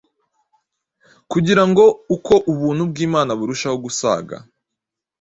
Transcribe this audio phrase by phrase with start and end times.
[1.31, 1.83] kugira ngo
[2.15, 4.35] uko ubuntu bw’Imana burushaho gusaga,